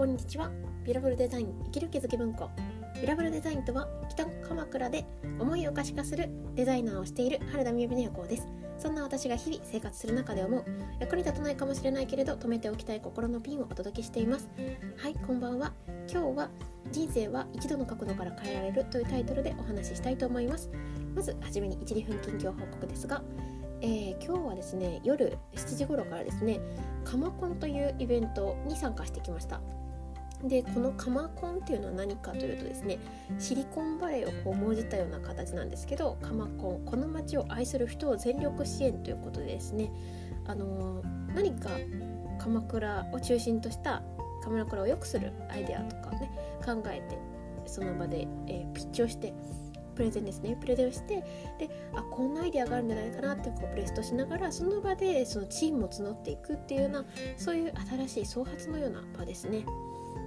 [0.00, 0.50] こんにちは。
[0.82, 2.48] ビラブルデザイン生きる気づき文庫。
[3.02, 5.04] ビラブルデザインとは北鎌倉で
[5.38, 8.48] 思いを可視化するデザイナーをしている原田美由の横です。
[8.78, 10.64] そんな私が日々生活する中で思う
[11.00, 14.48] 役に立たないかもしれないけれど止めておきたい心のピンをお届けしています。
[14.96, 15.74] はいこんばんは。
[16.10, 16.48] 今日は
[16.90, 20.70] 人生は一度の角度から変えられるというタイトルでお話ししたいと思います。
[21.14, 23.22] まずはじめに1、2分近況報告ですが
[23.82, 26.60] えー、今日はですね夜7時頃からですね
[27.04, 29.60] カマコンというイベントに参加してきました。
[30.44, 32.98] でこのカマコンっていうのは何かというとですね
[33.38, 39.90] シリコンバレーをこうもじったような形なんですけどカマコンこの街を愛する人を全力支援ということでですね
[40.46, 41.70] あのー、何か
[42.38, 44.02] 鎌倉を中心とした
[44.42, 46.30] 鎌倉を良くするアイデアとかをね
[46.64, 47.18] 考えて
[47.66, 49.34] その場で、えー、ピッチをして
[49.94, 51.22] プレゼンですねプレゼンをして
[51.58, 57.04] であこんなアイデアがあるんじゃないかなってこうプレストしながらその場でそのチームを募っていくっていうような
[57.36, 57.72] そういう
[58.06, 59.64] 新しい創発のような場ですね。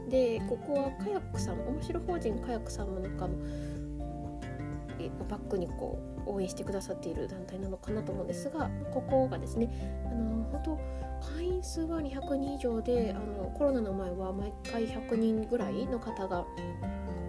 [0.10, 3.28] でここはカヤックさん面白法人カヤックさんもなんか
[5.30, 9.70] バックにこう応援してくださっている団体なのかなと思うんですがここがですね
[10.06, 10.80] あの本当
[11.36, 16.46] 会員数は200人以上であのコロナの前は毎回100人ぐらいの方が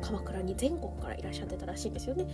[0.00, 2.26] 鎌倉に全国からいらっしゃってたらしいんですよね。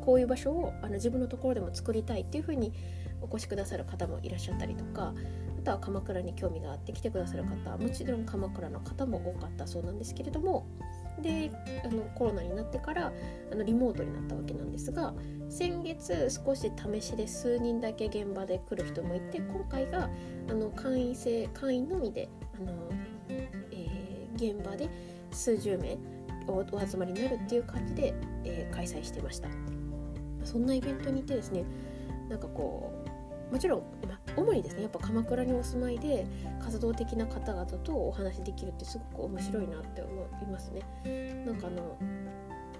[0.00, 2.72] こういう場所をあの自分のところでも作りたいっていうふうに
[3.20, 5.12] お越しくださる方もいらっしゃったりとか
[5.58, 10.66] あとは鎌倉に興味があって来てくださる方もちろん鎌倉の方も多かったそうなんですけれども
[11.20, 11.50] で
[11.84, 13.12] あのコロナになってから
[13.50, 15.12] あのリモートになったわけなんですが
[15.48, 20.08] 先月少し試しで数人だけ現場で来る人もいて今回が
[20.48, 22.72] あの会員制会員のみであの、
[23.28, 24.88] えー、現場で
[25.32, 25.98] 数十名
[26.46, 28.14] お集まりになるっていう感じで、
[28.44, 29.48] えー、開催してました。
[30.44, 31.64] そんなイベントに行ってですね
[32.28, 32.97] なんかこう
[33.50, 36.26] もちろん、ま主にですねやっぱ鎌倉にお住まいで
[36.62, 40.82] 活動的な方々とお話できるってすごく面白いなって思いますね。
[41.46, 41.96] なんかあの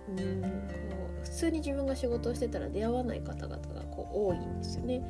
[0.08, 0.48] うんこ
[1.20, 5.02] う普通に自分が仕事をしてたら出会わない方々がこう多いんですよね。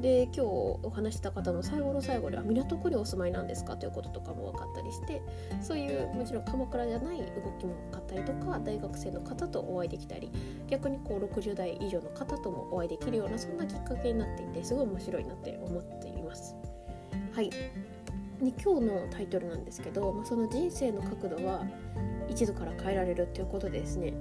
[0.00, 5.22] で今日お話した方の最後の最後では港区にお住まいなんですかということとかも分かったりして
[5.60, 7.24] そういうもちろん鎌倉じゃない動
[7.58, 10.30] きも分かったりとか大学生の方とお会いできたり
[10.68, 16.56] 逆にこう60代以上の方ともお会いできるようなそんなきっかけになっていてすごい面白いなって思っています。
[17.32, 21.64] はいで今日のタイトルなんですけど、まあ、その人生の角度は
[22.28, 24.12] 一度から変えられるということでですね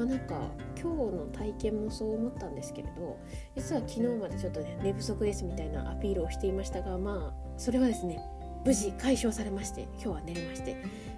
[0.00, 0.34] まあ、なんか
[0.80, 3.18] 今日の体験もそう思ったんですけれど
[3.54, 8.18] 実は昨日までちょっとね寝不足ですみたいなアピールをしていましたがまあそれはですね
[8.64, 10.76] 無事解消されまして今日は寝れまして。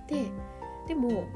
[0.08, 0.24] で
[0.88, 1.28] でも、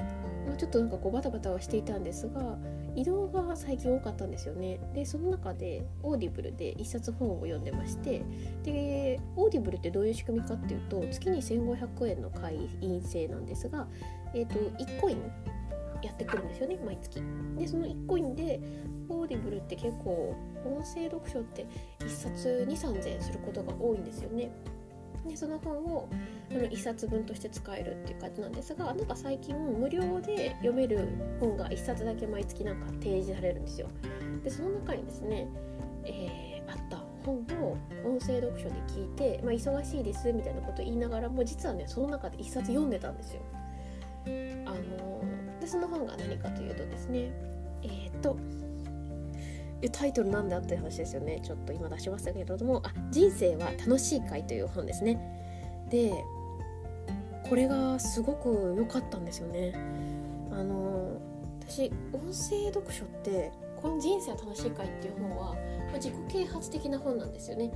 [0.45, 2.59] まあ、ちょっとなんかこうバタバタはしていたんですが
[2.97, 4.81] 移動が最近多かったんですよね。
[4.93, 8.25] でその中でオーディブルで1冊本を読んでまして
[8.65, 13.87] でオーディブルってどういう仕組みかっていうと月に1500円の会員制なんですが、
[14.35, 15.23] えーと、1コイン
[16.03, 17.23] やってくるんですよね毎月。
[17.59, 18.61] でその1コインで
[19.09, 20.35] オーディブルって結構
[20.65, 21.67] 音声読書って
[22.01, 24.51] 1冊2 3 0円することが多いんですよね。
[25.27, 26.09] でその本を
[26.51, 31.09] あの1冊分として使えるっていう感じなんですがなんか最近無料で読める
[31.41, 33.89] 本が1冊だけ毎月なんか提示されるんですよ。
[34.45, 35.49] でその中にですね、
[36.05, 43.41] えー、あった本を音声読書で聞いて、まあ、忙しいですみたいなこと言いながらも実はねその中で1冊読んでたんですよ。
[44.67, 45.16] あの
[45.67, 47.33] でその本が何かというとですね
[47.83, 48.39] えっ、と
[49.93, 51.41] タイトルなんだって話ですよね。
[51.45, 55.19] ちょっと今出しましたけれども「あ人生は楽しい会」という本ですね。
[55.91, 56.25] で
[57.49, 59.75] これがすごく良かったんですよね。
[60.53, 61.21] あの
[61.61, 63.53] 私音声読書って
[63.83, 65.57] この「人生は楽しい会」っていう本は
[65.95, 67.71] 自己啓発的な本なんですよね。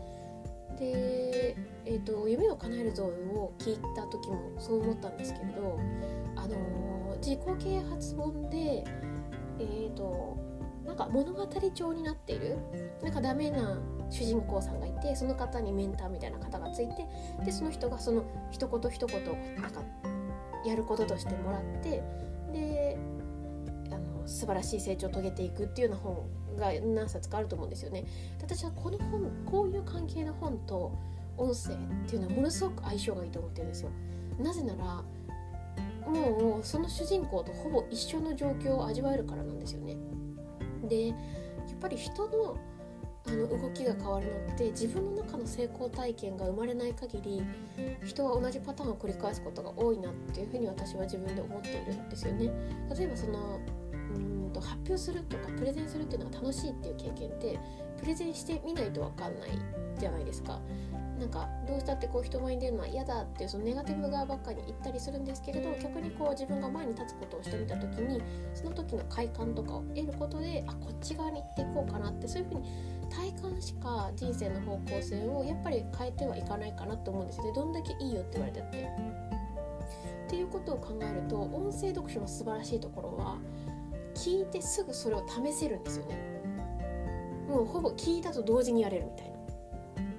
[0.78, 5.79] で、えーと「夢を叶えるゾーン」を聞いた時もそう思ったんですけれど
[6.37, 8.85] あの自己啓発本で
[9.59, 10.37] えーと
[10.85, 12.57] なんか物語調になっている
[13.03, 13.79] なんかダメな
[14.11, 17.07] 主人公さんがいてその方にメンターみたいな方がついて
[17.45, 19.25] でその人がその一言一言
[19.57, 19.83] なんか
[20.65, 22.03] やることとしてもらって
[22.53, 22.99] で
[23.93, 28.04] あの素晴らしい成長を遂げていくっていうような本が何冊かあると思うんですよね。
[28.43, 30.93] 私はこの本こういう関係の本と
[31.36, 33.91] 音声っていうのはものすごく相性がいいと思ってるんですよ。
[34.38, 35.04] なぜなら
[36.10, 39.97] もうその主人公とほぼ一緒の状況を味わえるからなんですよね。
[40.88, 41.16] でやっ
[41.80, 42.56] ぱり人の
[43.27, 47.42] あの動きが変わるのって自分の中の成功体験が生まれない限り
[48.04, 52.50] 人は同じパターンを繰り返すことが多いなっていうふうに私は自分で思っているんですよね。
[52.97, 53.60] 例えばその
[54.15, 57.59] うんと発表するとかプレゼンするっていうのが楽しいっていう経験って
[57.98, 59.51] プレゼンしてみないと分かんない
[59.98, 60.60] じゃないですか。
[61.21, 68.22] なんかどうしたってこう人前に出るのは嫌だっていうそのネガティブ側ばっかり言ったりするんですけれど逆にこう自分が前に立つことをしてみた時に
[68.54, 72.63] その時の快感とかを得ることであこっち側に行っていこうかなってそういうふうに
[73.10, 78.89] 体感しか人生の方向性をやっぱり変えてはいかないかなと思うんですよねどんだけいいよって言われてって。
[80.27, 83.36] っていうことを考えると音声読書の素晴らしいところは
[84.15, 86.18] 聞いてすぐそれを試せるんですよね。
[87.48, 89.30] もうほぼ聞いたと同時にやれるみたいな。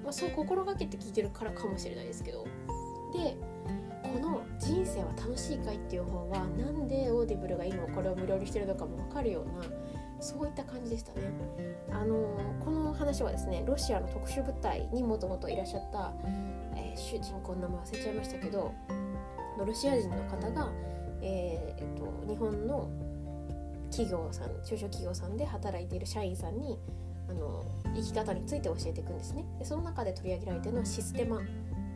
[0.02, 2.44] まあ、そう心がけて聞いてるからかもしれないですけど
[3.12, 3.36] で
[4.02, 9.64] この「人生は楽しいかい?」っていう本はなんでオーディブルが今これを無料にしてるのかも分かるような
[10.20, 11.20] そういった感じでしたね。
[11.90, 12.16] あの
[12.64, 16.12] この話はですねロシアの特殊部隊にもともといらっしゃった、
[16.74, 18.72] えー、主人公の名前忘れちゃいましたけど
[19.58, 20.72] ロシア人の方が、
[21.20, 22.88] えー、っと日本の
[23.92, 26.78] 企業さん中小企業さんで働いている社員さんに
[27.28, 29.44] あの生き方について教えていくんですね。
[29.58, 31.40] でその中で取り上げられてるのはシステマ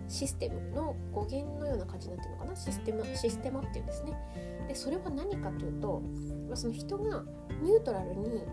[0.09, 2.55] システムの語源のような感じになってるのかな？
[2.55, 4.13] システマシステマっていうんですね。
[4.69, 6.03] でそれは何かというと
[6.55, 7.25] その人が
[7.63, 8.45] ニュートラルに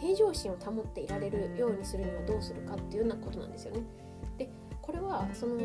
[0.00, 3.82] 平常心を保っていられるようにするにはどうするかっていうようなことなんですよね。
[4.38, 4.48] で
[4.80, 5.56] これはその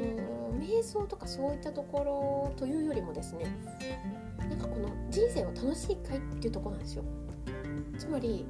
[0.60, 3.46] 瞑想とかそういったところというよりもですね
[4.54, 7.04] なんかこの人生は楽しいかいっていうとこなんですよ
[7.98, 8.46] つまり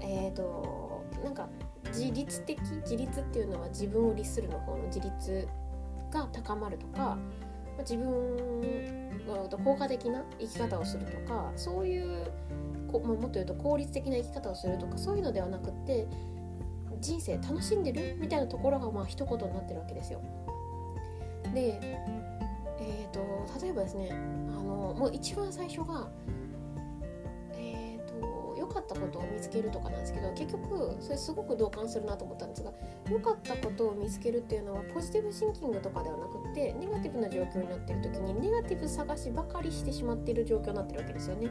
[0.00, 1.48] えっ、ー、となんか
[1.88, 5.46] 自律的自立っていうのは自分を律するの方の自立
[6.10, 7.16] が高まるとか
[7.80, 12.26] 自分が効果的な生き方をするとかそういう
[12.90, 16.08] こ、まあ、もっと言うと効率的な生き方をするとかそういうのではなくって
[17.00, 20.20] 人生楽しんでるみたいなところがまあ一言になってるわけですよ。
[21.54, 21.78] で、
[23.16, 24.14] と、例えばですねあ
[24.62, 26.10] のもう一番最初が
[28.56, 32.72] 良かったことを見つけるとかなんですけど結局それすごく同感するなと思ったんですが
[33.10, 41.50] 良かったことを見つけるっていうのはポジティブシンキングとかではなくってネガティブな状況になってる時にネガティブ探しばかりしてしまっている状況になってるわけですよね。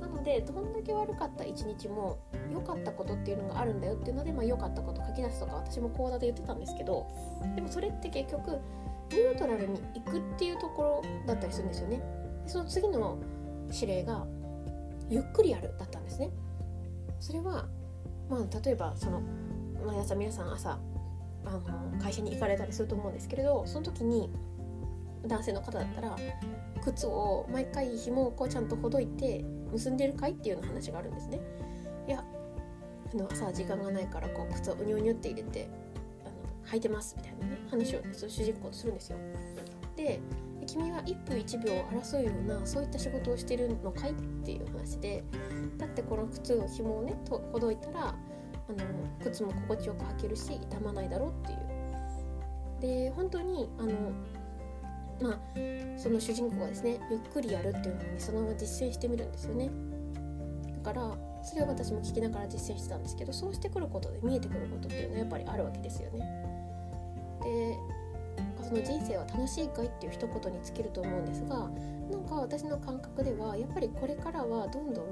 [0.00, 2.18] なのでどんだけ悪かった一日も
[2.52, 7.06] 良かったことっていうのがあるんだよっていうので、まあ、良かったこと書き出すとか私も講座で言ってたんですけど
[7.54, 8.58] でもそれって結局
[9.10, 12.02] ニュートラルに行くっていうところだったりするんですよね。
[12.44, 13.18] でその次の
[13.72, 14.26] 指令が
[15.08, 16.30] ゆっくりやるだったんですね。
[17.20, 17.66] それは、
[18.28, 19.22] まあ、例えばその
[19.84, 20.78] 毎朝皆さん朝
[21.44, 24.30] あの会社に行かれたりすると思うんですけれどその時に
[25.26, 26.16] 男性の方だったら
[26.84, 31.40] 靴を毎回紐をこうちゃんとほどいて結んでるかいっていうような話があるんですね。
[32.08, 32.24] いや
[33.12, 35.68] あの朝時間がないからこう靴をうにゅうにゅって入れて
[36.66, 39.18] 履いてますみたいなね話をそ主人公とするんですよ。
[39.96, 40.20] で
[40.66, 44.10] 君は1分1秒を争うようなそういった仕事をしてるのかい？
[44.10, 44.14] っ
[44.44, 45.22] ていう話で
[45.78, 48.14] だってこの靴の紐をねとほどいたらあ
[48.72, 48.76] の
[49.22, 51.58] 靴も心地よく履けるし傷まないだろうっていう。
[52.80, 53.92] で本当にあの
[55.20, 55.38] まあ
[55.96, 59.70] その主人公がですねゆっくりやるっていうのにそのまま実践してみるんですよね。
[60.82, 66.55] だからそれを私も聞きながら実践してたんですけどそうしてくることで見えてくることっていうのはやっぱりあるわけですよね。
[67.46, 67.78] で
[68.68, 71.70] その人生は楽しいかいっていう一言に尽きると思うんですが
[72.10, 75.06] なんか私の感覚ではやっぱりこれからはどんどん、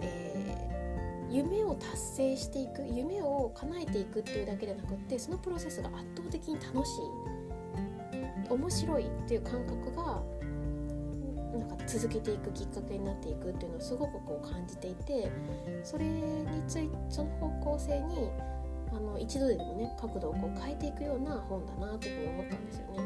[0.00, 10.22] えー、夢を達成していく夢を叶えていくっていうだけでなくってそのプロセスが圧倒的に楽しい面白いっていう感覚が
[11.58, 15.30] なんか続けていくきっかけになっていくっていうのをすごくこう感じていて
[15.82, 18.30] それについその方向性に
[19.14, 22.98] の一度でもね角度をこう変えていくような本だなというふうに思ったんですよね。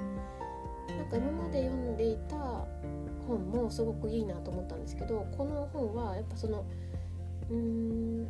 [0.97, 2.37] なんか今まで読んでいた
[3.27, 6.65] 本もすごくいいなと思ったんですけどこの本はやっぱその
[7.51, 8.29] うーん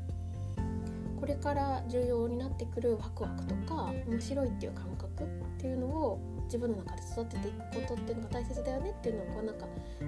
[1.18, 5.26] これから重要になってくるワクワクとか面白いっていう感覚っ
[5.61, 9.66] ていうのを自分の中で育てていくことっていうのが大切だよねっていうのをこうなんか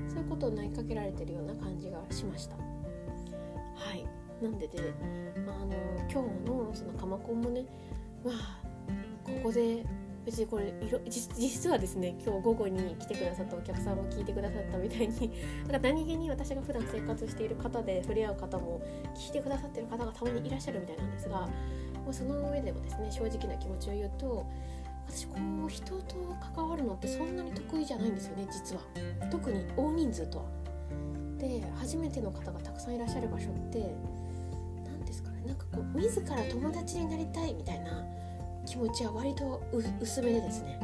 [0.08, 2.56] そういうことを投げかけられてるような感じがしました。
[2.56, 4.78] はいなんでで
[5.46, 5.74] あの
[6.10, 7.64] 今日のその鎌コンもね
[8.24, 8.60] まあ
[9.24, 9.84] ここで
[10.24, 10.72] 別にこれ
[11.08, 15.30] 実はですね今日午後に来てくださったお客さんも聞いてくださったみたいに
[15.68, 18.80] なんか何気に私が普段生活している方で触れ合う方も
[19.14, 24.46] 聞いてくださってる方がたまにいらっしゃるみたいなんですがもうその上でもですね正直な気持ちを言うと
[25.08, 25.34] 私こ
[25.66, 26.14] う人と
[26.54, 28.82] 関わるのってそんなに得意じゃないんですよね実は
[29.30, 30.44] 特に大人数とは。
[31.38, 33.94] で初めての方がたくさんいらっしゃる場所って
[35.46, 38.04] なんかこう自ら友達になりたいみたいな
[38.66, 39.62] 気持ちは割と
[40.00, 40.78] 薄めでですね。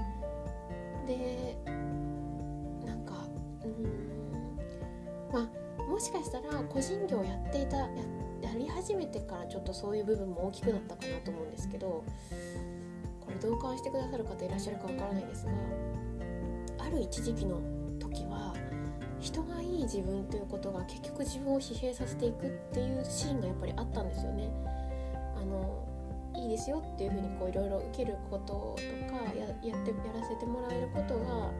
[1.06, 1.56] で
[2.84, 3.26] なんか
[3.64, 4.58] うん
[5.32, 5.48] ま
[5.78, 7.86] あもしかしたら個人業やっていたや
[8.42, 12.04] やり始めてからちょっとそういう部分も大きくなったかなと思うんですけど
[13.20, 15.52] これ同感してくださる方いらっしゃるかわからないですが
[16.78, 17.60] ある一時期の
[19.86, 24.50] 自分ということが結局自分を疲弊させていくっていうシーンがやっぱりあったんですよね。
[25.36, 25.86] あの
[26.36, 31.50] いいですよっていうふうにこういろいろ受けることとかややってやらせてもらえることが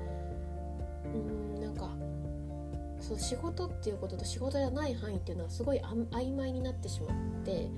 [1.14, 1.90] うんなんか
[3.00, 7.68] そう仕事っていうことと仕事じゃない範囲っていうのはすごい曖昧になってしまって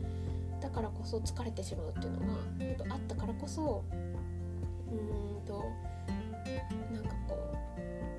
[0.60, 3.84] だからこそ疲れてしまうっていうのがあったからこそ
[4.90, 4.94] う
[5.42, 5.64] んと
[6.92, 7.36] なんかこ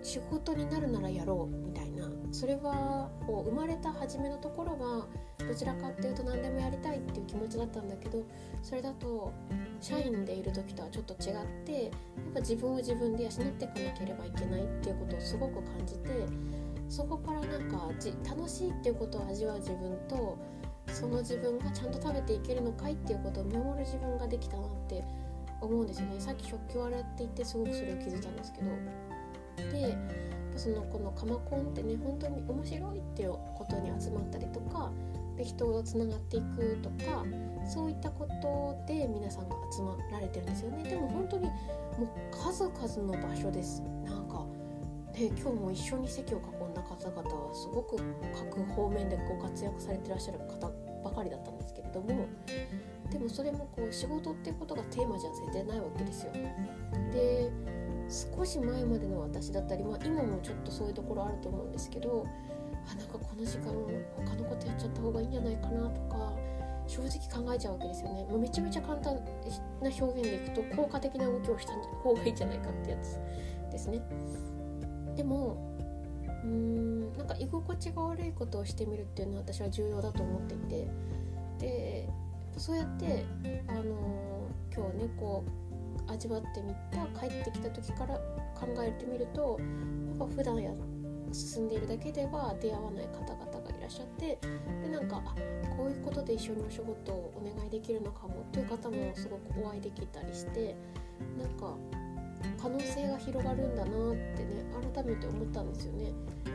[0.01, 5.07] う仕事になるならやろうみたいなそれはこう生まれた初めのところは
[5.39, 8.24] どちらかっていうと何でもやりたいっていう気持ちだったんだけど
[8.62, 9.33] それだと
[9.81, 11.91] 社員でいる時とはちょっと違ってやっ
[12.33, 16.09] ぱ自分を自分で養っていかなければいけないっていうことをすごく感じて
[16.88, 20.38] そこからなんかじ楽しいっていうことを味わう自分と
[20.88, 25.03] その自分がちゃんと食べていけるのかいっていうことを見守る自分ができたなって
[25.62, 26.19] 思うんですよね。
[26.19, 28.69] さっき食器割れって言ってすごくそれを気づいたんですけど。
[29.71, 29.98] で
[30.60, 34.92] そのこのカマコンってね本当に面白いっていうことに集まったりとか
[35.38, 37.25] で人とつながっていくとか
[37.66, 44.46] そういったことで皆さんが集まられてるんですよねでも本当にもう数々の場所ですなんか
[45.13, 47.98] ね今日も一緒に席を囲んだ方々はすごく
[48.34, 50.70] 各方面でご活躍されてらっしゃる方
[51.06, 52.28] ばかりだったんですけれども
[53.10, 56.34] でもそれもこう仕事っていうことがテーマじゃ全然ないわけですよ。
[57.12, 57.50] で
[58.10, 62.25] 少し前までの私だったり、まあ、今もちょっとそういうところあると思うんですけど
[62.92, 63.66] あなんかこの時間
[64.18, 66.34] 他のことやっちゃった方がいいんじゃないかなとか
[66.88, 68.25] 正直考えちゃうわけですよね。
[68.25, 69.22] もうめちゃめちゃ簡単な
[69.82, 73.20] 表現でいくと効果的な動きをした方がいいんじゃないかってやつ
[73.72, 74.01] ですね。
[75.16, 75.58] でも
[76.44, 80.88] うーんなんか居心地が悪いことをしてみるっていうのは私は重要だと思っていて
[81.60, 82.10] で
[82.58, 83.24] そうやって
[83.68, 85.68] あのー、今日ねこう
[86.12, 88.16] 味わってみた帰ってきた時から
[88.56, 89.60] 考えてみると
[90.10, 90.72] やっぱ普段や
[91.32, 94.39] 進んでいるだけでは出会わない方々がいらっしゃって
[94.84, 95.22] でなんか
[95.78, 100.75] こういうことで一緒にお仕事をお願いできるのかもという方もすごくお会いできたりして
[101.38, 101.75] なんか
[102.62, 106.13] 可能性が広がるんだなってね改めて思ったんですよね。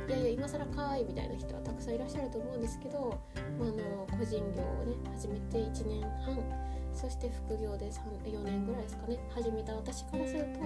[0.09, 3.19] いやいや今更かーいみたいな人はたくさんいらっしゃると思うんですけど、
[3.59, 3.73] まあ、あ
[4.13, 6.37] の個人業をね始めて1年半
[6.95, 9.19] そして副業で4年ぐらいですかね。
[9.31, 10.61] 始めた私からすると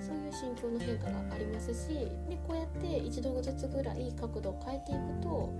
[0.00, 1.88] そういう心境の変化がありますし
[2.28, 5.52] でこうやって一度ずつぐらい角度を変えていくと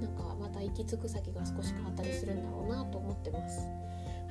[0.00, 3.60] なんかまた行き着く先が少し変わったりするんだろうなと思ってます。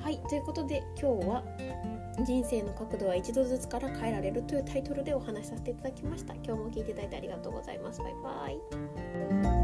[0.02, 1.44] はいということで今日は
[2.24, 6.34] 「人生の角度は一度ずつから変えられる」というタイトルでお話しさせていただきました。
[6.34, 8.00] 今日も聞いていただいてありがとうございます。
[8.00, 9.59] バイバイ。